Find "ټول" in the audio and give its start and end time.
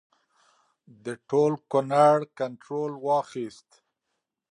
1.29-1.53